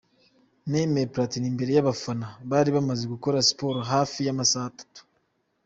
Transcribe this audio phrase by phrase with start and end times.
[0.69, 5.01] Nemeye Platini imbere y'abafana bari bamaze gukora siporo hafi amasaha atanu.